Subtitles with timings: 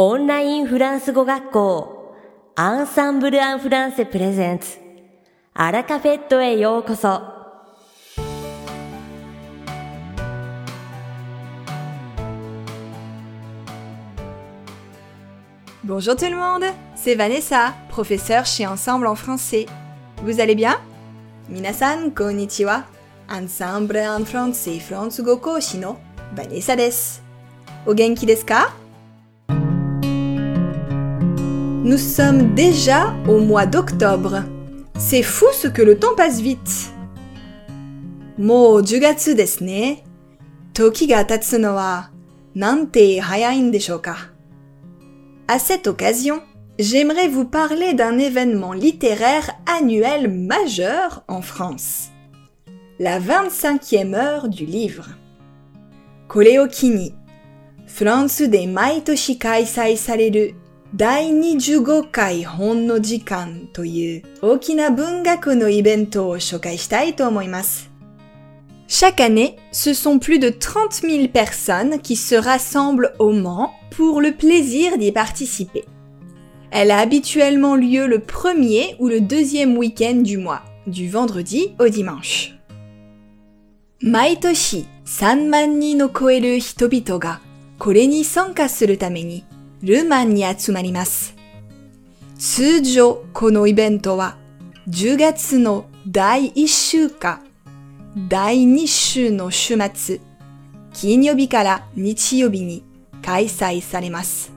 [0.00, 2.14] オンラインフランス語学校
[2.54, 4.76] アンサンブル・アン・フランセプレゼンツ
[5.54, 7.22] アラカフェットへようこそ
[15.82, 19.64] Bonjour tout le monde, c'est Vanessa, professeure chez Ensemble en français.
[20.22, 20.78] Vous allez bien
[21.48, 22.84] Minasan konnichiwa.
[23.30, 25.98] Ensemble en français フランス語講師の
[26.34, 27.22] Vanessa です。
[27.86, 28.26] お元気
[31.80, 34.42] Nous sommes déjà au mois d'octobre.
[34.98, 36.92] C'est fou ce que le temps passe vite.
[38.38, 40.04] もう10月ですね。
[40.74, 42.10] 時が経つのは
[42.54, 44.30] なんて早いんでしょうか
[45.46, 46.40] À cette occasion,
[46.78, 52.10] j'aimerais vous parler d'un événement littéraire annuel majeur en France.
[52.98, 55.04] La 25e heure du livre.
[56.28, 57.14] これを機に、
[57.86, 60.54] フランスで毎年開催される
[60.94, 67.90] 第25回本の時間という大きな文学のイベントを紹介したいと思います。
[68.88, 74.32] Chaque année, ce sont plus de 30 000 personnes qui se rassemblent au Mans pour le
[74.32, 75.84] plaisir d'y participer.
[76.70, 81.88] Elle a habituellement lieu le premier ou le deuxième week-end du mois, du vendredi au
[81.88, 82.52] dimanche.
[84.02, 87.40] 毎年3万人の超える人々が
[87.78, 89.44] これに参加するために
[89.82, 91.34] ルマンに集まります。
[92.38, 94.36] 通常このイベントは
[94.88, 97.40] 10月の第1週か
[98.28, 100.20] 第2週の週末、
[100.94, 102.82] 金曜日から日曜日に
[103.22, 104.52] 開催されます。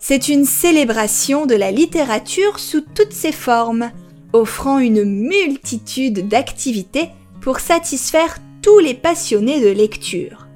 [0.00, 3.90] C'est une célébration de la littérature sous toutes ses formes,
[4.32, 10.46] offrant une multitude d'activités pour satisfaire tous les passionnés de lecture.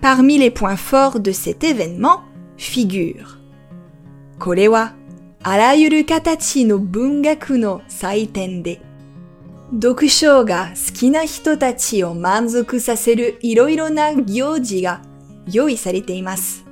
[0.00, 2.20] Parmi les points forts de cet événement
[2.59, 3.25] figure
[4.37, 4.93] これは
[5.41, 8.81] あらゆる形の文学の祭典で
[9.71, 15.01] 読書が好きな人たちを満足させるいろいろな行事が
[15.51, 16.65] 用意されています。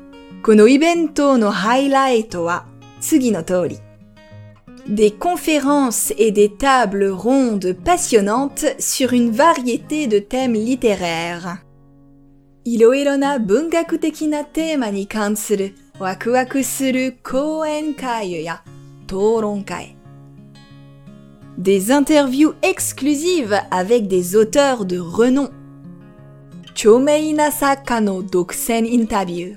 [0.43, 2.65] このイベントのハイライトは
[2.99, 3.79] 次の通り。
[4.87, 11.59] Des conférences et des tables rondes passionnantes sur une variété de thèmes littéraires.
[12.63, 18.62] いろいろな文学的なテーマに関する ワクワクする講演会や
[19.06, 19.96] 討論会。
[21.58, 25.50] des interviews exclusives avec des auteurs de renom.
[26.74, 29.56] Chomeina Sakano Doksen Interview.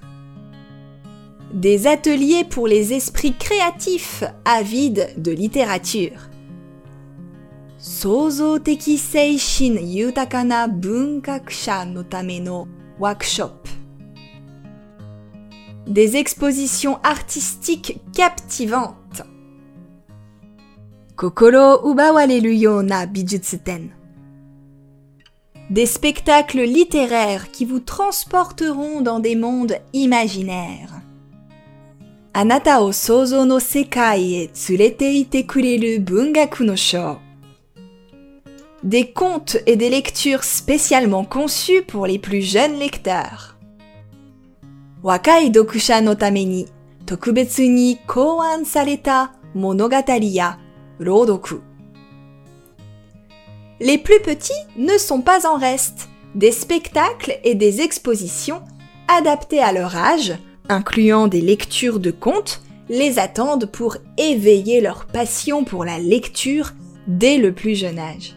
[1.54, 6.30] Des ateliers pour les esprits créatifs avides de littérature.
[7.78, 12.68] Sozo Teki Seishin Yutakana Bunkakusha no Tameno
[13.00, 13.59] Workshop.
[13.59, 13.59] Des expositions artistiques captivantes.
[13.59, 13.59] 心を奪わ
[15.87, 19.23] des expositions artistiques captivantes.
[21.17, 23.91] Kokoro ubawareru na bijutsuiten.
[25.71, 31.01] Des spectacles littéraires qui vous transporteront dans des mondes imaginaires.
[32.33, 36.75] Anata o sozo no sekai e tsurete kureru bungaku no.
[38.83, 43.60] Des contes et des lectures spécialement conçus pour les plus jeunes lecteurs.
[45.02, 46.68] 若い読者のために
[47.06, 50.60] 特別に考案された物語や
[51.00, 51.62] Rodoku.
[53.80, 56.08] Les plus petits ne sont pas en reste.
[56.34, 58.62] Des spectacles et des expositions
[59.08, 60.34] adaptés à leur âge,
[60.70, 66.74] incluant des lectures de contes, les attendent pour éveiller leur passion pour la lecture
[67.08, 68.36] dès le plus jeune âge.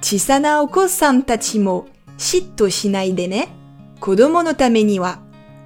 [0.00, 1.86] Chisana oko-san tachi mo
[2.18, 3.42] shitto shinai de ne.
[4.00, 5.18] Kodomo no tame ni wa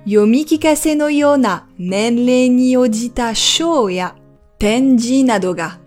[0.07, 4.15] yomikikase no yo na nenrei ni ojita shou ya
[4.59, 5.79] 展示などが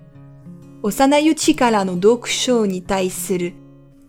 [0.82, 3.54] 幼いうちからの読書に対する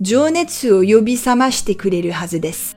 [0.01, 2.77] 情熱を呼び覚ましてくれるはずです。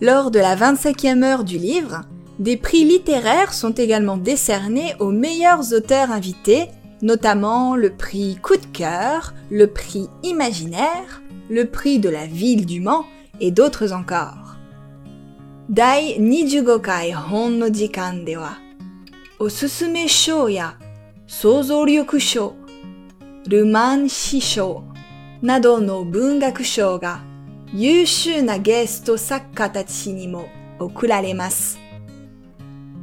[0.00, 2.04] Lors de la 25e heure du livre,
[2.38, 6.70] des prix littéraires sont également décernés aux meilleurs auteurs invités,
[7.01, 12.79] notamment le prix Coup de cœur, le prix Imaginaire, le prix de la ville du
[12.81, 13.05] Mans
[13.39, 14.57] et d'autres encore.
[15.69, 18.25] Dai Nijugokai Hon no Jikan
[19.39, 20.07] Osusume
[20.49, 20.73] ya
[23.49, 24.83] Ruman Shisho
[25.41, 26.63] Nado no Bungaku
[26.99, 27.19] ga
[27.73, 29.15] Yushu na Gesto
[30.07, 30.45] ni mo
[30.79, 31.77] Okuraremasu.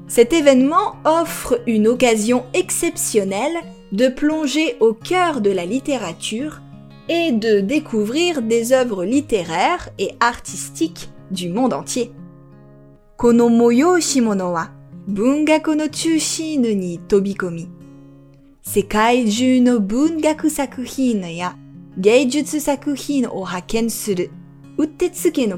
[0.08, 3.58] Cet événement offre une occasion exceptionnelle
[3.92, 6.60] de plonger au cœur de la littérature
[7.08, 12.10] et de découvrir des œuvres littéraires et artistiques du monde entier.
[13.16, 13.98] Konomoyo
[16.58, 17.68] ni tobikomi.
[19.60, 19.80] No
[22.58, 23.28] sakuhin
[24.78, 25.56] utetsuke no.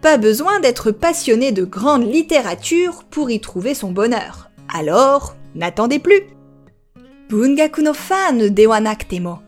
[0.00, 4.50] Pas besoin d'être passionné de grande littérature pour y trouver son bonheur.
[4.72, 6.23] Alors, n'attendez plus!
[7.29, 9.41] 文学のファンではなくても、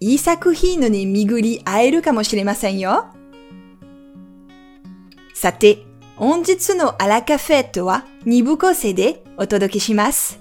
[0.00, 3.06] いい作品に巡り会えるかもしれませんよ。
[5.34, 5.78] さて、
[6.16, 10.40] 本日のアラカフェットは2部構成でお届けします。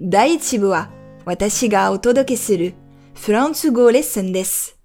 [0.00, 0.90] 第1部は
[1.24, 2.74] 私がお届けする
[3.14, 4.78] フランス語レッスンです。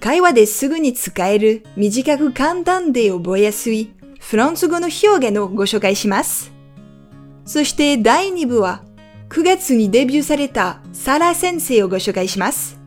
[0.00, 6.52] 会話ですぐに使える短く簡単で覚えやすいフランス語の表現をご紹介します。
[7.46, 8.82] そして第2部は
[9.28, 12.78] 9月にデビューされたサラ先生をご紹介します。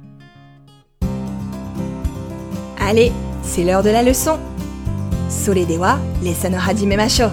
[2.77, 3.12] Allez,
[3.44, 4.38] c'est l'heure de la leçon.
[5.27, 7.31] それではレッスンを始めましょう。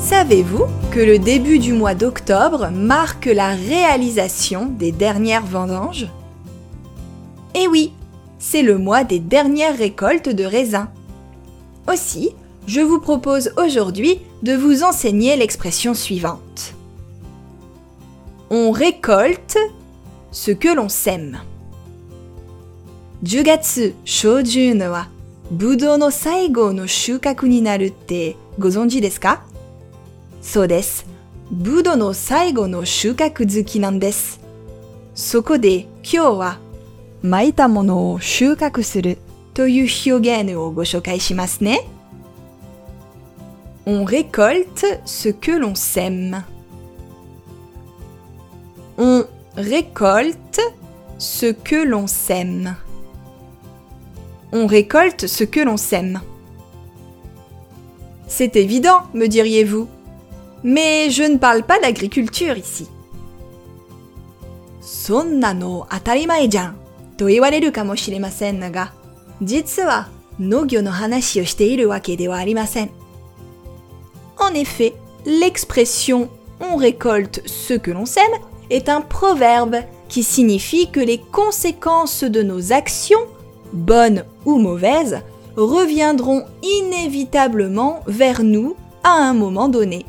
[0.00, 6.06] Savez-vous que le début du mois d'octobre marque la réalisation des dernières vendanges
[7.54, 7.92] Eh oui,
[8.38, 10.86] c'est le mois des dernières récoltes de raisins.
[11.88, 12.36] Aussi,
[12.68, 16.74] je vous propose aujourd'hui de vous enseigner l'expression suivante.
[18.50, 19.58] On récolte
[20.30, 21.38] ce que l'on sème.
[23.22, 25.08] 10月初旬は
[25.50, 29.44] ブドウの最後の収穫になるってご存知ですか
[30.42, 31.06] そうです。
[31.50, 34.40] ブドウの最後の収穫好きなんです。
[35.14, 36.58] そこで今日は、
[37.22, 39.18] 巻いたものを収穫する
[39.54, 41.88] という表現をご紹介しますね。
[43.87, 46.43] on récolte ce que l'on sème.
[48.99, 49.23] On
[49.55, 50.61] récolte
[51.17, 52.75] ce que l'on sème.
[54.51, 56.21] On récolte ce que l'on sème.
[58.27, 59.87] C'est évident, me diriez-vous.
[60.63, 62.87] Mais je ne parle pas d'agriculture ici.
[64.79, 65.87] Sonna no
[66.49, 66.75] jan,
[67.17, 67.27] to
[70.47, 72.45] no hanashi o iru de wa.
[74.40, 74.94] En effet,
[75.24, 76.28] l'expression
[76.60, 78.24] on récolte ce que l'on sème
[78.70, 79.76] est un proverbe
[80.08, 83.26] qui signifie que les conséquences de nos actions,
[83.72, 85.20] bonnes ou mauvaises,
[85.56, 90.04] reviendront inévitablement vers nous à un moment donné.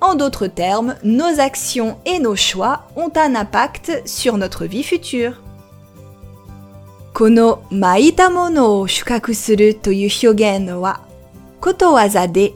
[0.00, 5.34] En d'autres termes, nos actions et nos choix ont un impact sur notre vie future.
[7.12, 11.00] この巻いたものを収穫するという表現は、
[11.60, 12.54] ことわざで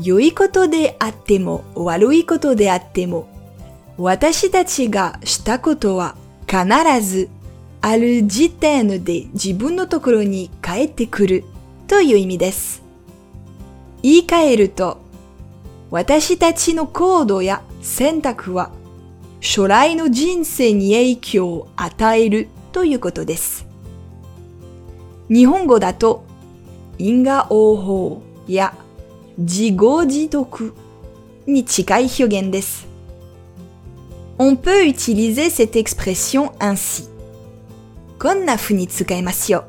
[0.00, 3.28] 良いことであっても悪いことであっても、
[3.98, 6.16] 私たちがしたことは
[6.46, 6.66] 必
[7.02, 7.28] ず
[7.80, 11.44] ある時点で自分のところに帰ってくる
[11.88, 12.82] という意味です。
[14.02, 14.98] 言い換えると、
[15.90, 18.70] 私たちの行動や選択は
[19.40, 23.66] 将来の人生に影響を与えるということです。
[25.28, 26.24] 日本語だと
[26.98, 28.74] 因果応報や
[29.37, 30.73] 自業自得
[31.45, 32.87] に近い表現です。
[34.39, 37.09] On peut utiliser cette expression ainsi.
[38.19, 39.65] こんな風に使いますよ。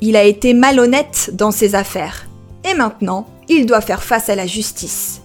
[0.00, 2.28] Il a été malhonnête dans ses affaires.
[2.64, 5.22] Et maintenant, il doit faire face à la justice.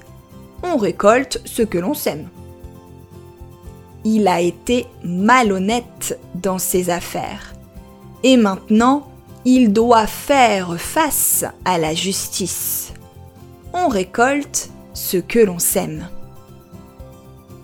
[0.63, 2.29] On récolte ce que l'on sème.
[4.03, 7.53] Il a été malhonnête dans ses affaires.
[8.24, 9.08] Et maintenant,
[9.49, 12.93] il doit faire face à la justice.
[13.73, 16.09] On récolte ce que l'on sème.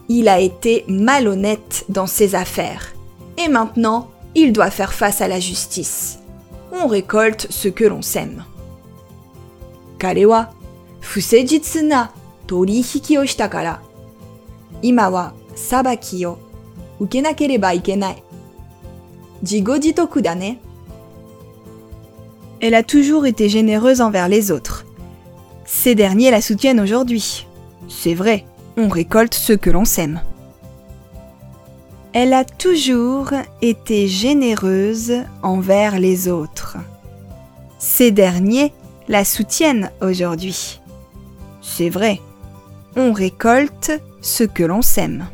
[0.09, 2.95] Il a été malhonnête dans ses affaires
[3.37, 6.21] et maintenant il doit faire face à la justice.
[6.71, 8.45] On récolte ce que l'on sème.
[9.99, 10.51] Karewa,
[11.01, 12.13] fusejitsu na
[12.47, 13.25] torihiki o
[17.01, 17.75] ukenakereba
[22.63, 24.87] elle a toujours été généreuse envers les autres.
[25.65, 27.49] Ces derniers la soutiennent aujourd'hui.
[27.89, 28.45] C'est vrai,
[28.77, 30.21] on récolte ce que l'on sème.
[32.13, 36.77] Elle a toujours été généreuse envers les autres.
[37.81, 38.73] Ces derniers
[39.09, 40.81] la soutiennent aujourd'hui.
[41.63, 42.21] C'est vrai,
[42.95, 43.91] on récolte
[44.21, 45.27] ce que l'on sème.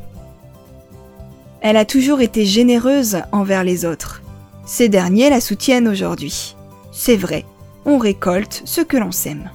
[1.60, 4.22] Elle a toujours été généreuse envers les autres.
[4.64, 6.54] Ces derniers la soutiennent aujourd'hui
[6.98, 7.44] c'est vrai,
[7.84, 9.50] on récolte ce que l'on sème.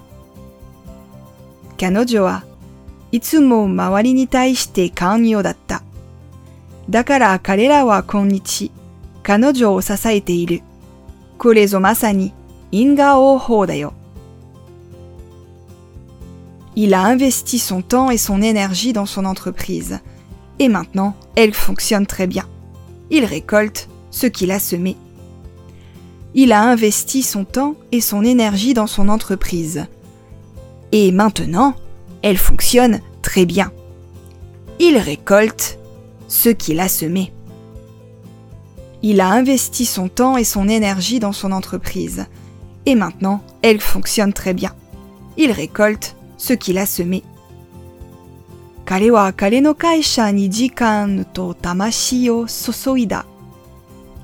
[1.76, 2.42] Kanojo wa
[3.12, 5.82] itsumo mawari ni kanyo datta.
[6.88, 8.72] Dakara karera wa konnichi
[9.24, 10.60] kanojo o sasaete iru.
[11.38, 12.32] Kore zo masani
[12.72, 13.66] inga oho.
[16.78, 20.00] Il a investi son temps et son énergie dans son entreprise.
[20.60, 22.48] Et maintenant, elle fonctionne très bien.
[23.12, 24.96] Il récolte ce qu'il a semé
[26.35, 29.87] Il a investi son temps et son énergie dans son entreprise.
[30.93, 31.75] Et maintenant,
[32.23, 33.73] elle fonctionne très bien.
[34.79, 35.79] Il récolte
[36.29, 37.33] ce qu'il a semé.
[39.03, 42.27] Il a investi son temps et son énergie dans son entreprise.
[42.87, 44.75] Et maintenant, elle fonctionne très bien.
[45.37, 47.23] Il récolte ce qu'il a semé.
[48.89, 53.27] 彼は彼の会社に時間と魂を注いだ。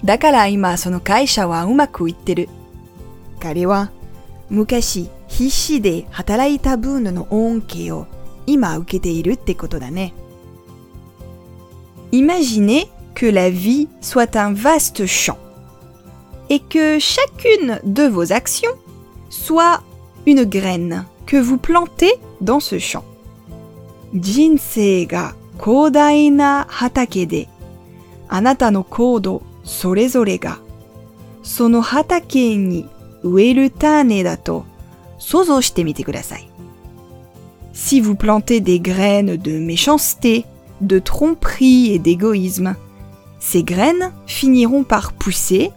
[0.05, 2.49] だから今その会社はうまくいってる。
[3.41, 3.91] 彼は
[4.51, 8.07] 昔必死で働いた分の恩恵を
[8.47, 10.15] 今受けているってことだね。
[12.13, 15.37] Imaginez que la vie soit un vaste champ
[16.49, 18.77] et que chacune de vos actions
[19.31, 19.83] soit
[20.27, 23.03] une graine que vous plantez dans ce champ.
[24.15, 27.49] 人生が広大な畑で、
[28.29, 30.59] あなたの行動 それぞれが、
[31.43, 32.89] その畑に
[33.23, 34.65] 植える種だと
[35.19, 36.49] 想像してみてください。
[37.73, 40.45] Si vous plantez des graines de méchanceté,
[40.81, 42.77] de tromperie et d'égoïsme,
[43.41, 45.73] ces graines finiront par pousser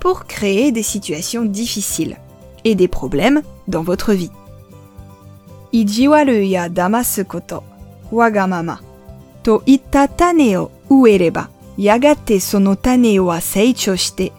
[0.00, 2.16] pour créer des situations difficiles
[2.64, 4.30] et des problèmes dans votre vie.
[5.74, 7.64] 意地悪や騙すこと
[8.10, 8.46] わが
[11.76, 14.32] ままといった種を植えれば、やがてその種は成長して、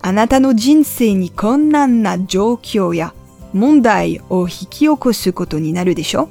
[0.00, 3.14] あなたの人生に困難な状況や
[3.52, 6.28] 問題を引き起こすことになるでしょ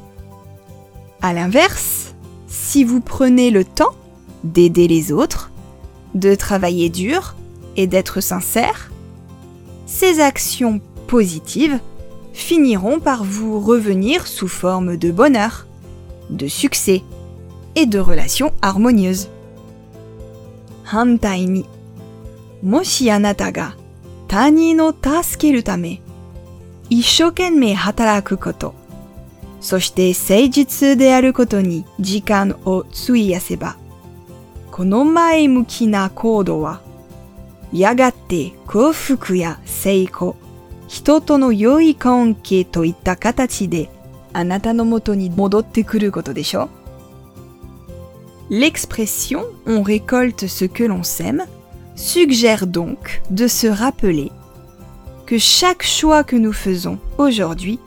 [1.21, 2.13] À l'inverse,
[2.47, 3.93] si vous prenez le temps
[4.43, 5.51] d'aider les autres,
[6.15, 7.35] de travailler dur
[7.77, 8.91] et d'être sincère,
[9.85, 11.79] ces actions positives
[12.33, 15.67] finiront par vous revenir sous forme de bonheur,
[16.29, 17.03] de succès
[17.75, 19.29] et de relations harmonieuses.
[20.86, 21.68] 反対に、
[22.62, 23.76] もしあなたが
[24.28, 26.00] 他人を助けるため、
[26.88, 28.72] 一生懸命働くこと、
[29.60, 33.76] そして誠実であることに時間を費やせば、
[34.70, 36.80] この前向きな行動は、
[37.72, 40.36] やがて幸福や成功、
[40.86, 43.90] 人との良い関係といった形で
[44.32, 46.75] あなたのもとに戻ってくることでしょう。
[48.48, 51.44] L'expression on récolte ce que l'on sème
[51.96, 54.30] suggère donc de se rappeler
[55.26, 57.80] que chaque choix que nous faisons aujourd'hui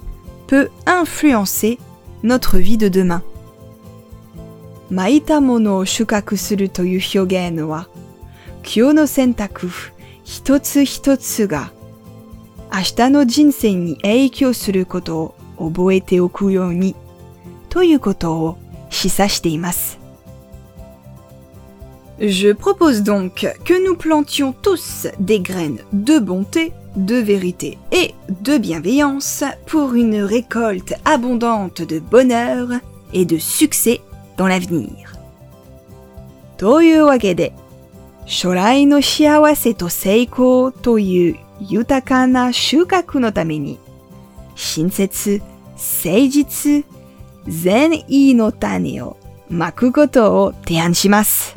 [0.47, 1.77] peut influencer
[2.23, 3.21] notre vie de demain.
[4.89, 7.85] Maïta mono o shukaku suru toyu hyogen wa
[8.63, 9.69] kyo no sentaku
[10.25, 11.69] hitotsu hitotsu ga
[12.71, 15.33] ashita no jinsei ni eikyo suru koto o
[15.67, 16.95] oboete oku you ni
[17.69, 18.57] toyu koto o
[18.89, 19.98] shisashite imasu.
[22.20, 28.56] Je propose donc que nous plantions tous des graines de bonté, de vérité et de
[28.56, 32.68] bienveillance pour une récolte abondante de bonheur
[33.12, 34.00] et de succès
[34.36, 35.14] dans l'avenir.
[36.56, 37.52] というわけで、
[38.26, 43.78] 将来の幸せと成功という豊かな収穫のために、
[44.54, 45.42] 親切、
[45.74, 46.84] 誠実、
[47.46, 49.16] 善意の種を
[49.50, 51.56] まくことを提案します。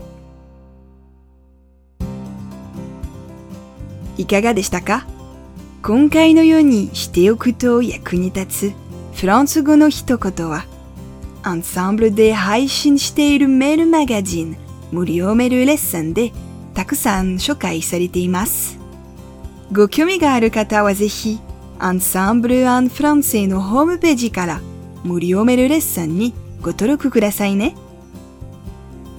[4.23, 5.05] いかがでしたか？
[5.83, 8.73] 今回のようにしておくと役に立つ
[9.15, 10.65] フランス語の一言は、
[11.43, 14.57] アンサンブルで配信しているメールマガジン
[14.93, 16.33] 無料メールレッスンで
[16.73, 18.79] たくさん紹介されています。
[19.73, 21.41] ご興味がある方はぜひ、
[21.81, 24.61] アンサンブル・アン・フランセのホームページから
[25.03, 27.75] 無料メールレッスンにご登録くださいね。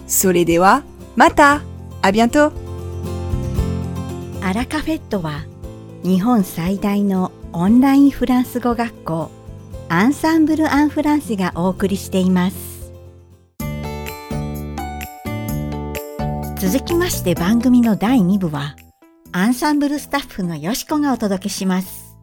[0.08, 0.84] それでは、
[1.18, 1.62] また
[2.02, 2.22] あビ
[4.54, 5.46] アラカフェットは
[6.04, 9.32] 日本最大のオンラインフランス語学校
[9.90, 12.92] アンサンブル・アン・フランセがお送りしています
[16.60, 18.76] 続きまして番組の第2部は
[19.32, 22.16] アンサンブルスタッフのよしこがお届けします。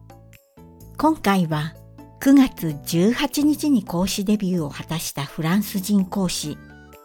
[0.97, 1.73] 今回は
[2.21, 6.57] 9月18日に講師デビューを果たしたフランス人講師、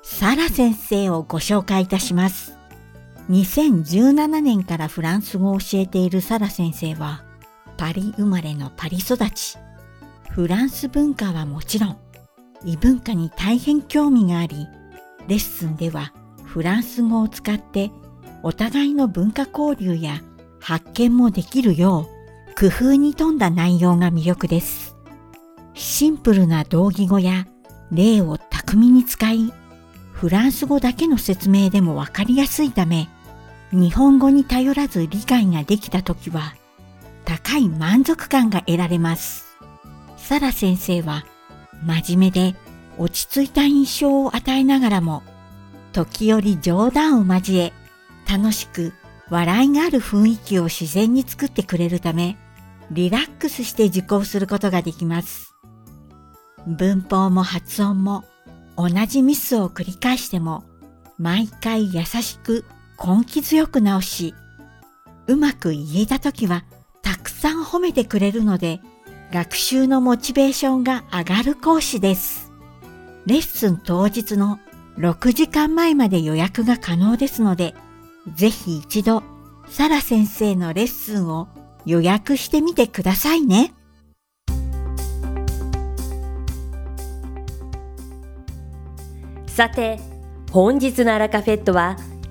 [0.04, 2.55] サラ先生をご紹介いたします。
[3.30, 7.25] 2017年からフランス語を教えているサラ先生は、
[7.76, 9.59] パリ生まれのパリ育ち。
[10.30, 11.99] フランス文化はもちろん、
[12.64, 14.66] 異文化に大変興味があり、
[15.28, 16.12] レッスンでは
[16.45, 17.90] フランス語を使って
[18.42, 20.21] お互いの文化交流や
[20.61, 24.95] 発見もできるよう工夫に富んだ内容が魅力です。
[25.75, 27.47] シンプルな同義語や
[27.90, 29.52] 例を巧みに使い、
[30.12, 33.09] フランス語だけの説明でもわかりやすいため、
[33.73, 36.54] 日本語に頼らず理解ができたときは、
[37.25, 39.56] 高い満足感が得られます。
[40.16, 41.25] サラ先生は、
[41.85, 42.56] 真面目で
[42.99, 45.23] 落ち着いた印象を与えながらも、
[45.92, 47.73] 時折冗談を交え、
[48.28, 48.92] 楽しく
[49.28, 52.37] 笑いがある雰囲気を自然に作ってくれるため、
[52.90, 55.54] リラックスして受講することができます。
[56.66, 58.25] 文法も発音も
[58.76, 60.64] 同じミスを繰り返しても、
[61.18, 62.64] 毎回優しく
[63.02, 64.34] 根気強く直し、
[65.26, 66.64] うまく言えたときは
[67.02, 68.80] たくさん褒めてくれるので、
[69.32, 72.52] 学習のモチベーションが上がる講師です。
[73.26, 74.60] レッスン当日の
[74.98, 77.74] 6時間前まで予約が可能ですので、
[78.34, 79.22] ぜひ一度、
[79.68, 81.48] サラ先生のレッスンを
[81.84, 83.74] 予約してみてくださいね。
[89.46, 89.98] さて、
[90.50, 91.96] 本日のアラカフェットは